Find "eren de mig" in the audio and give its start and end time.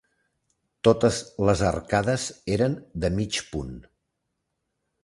2.57-3.43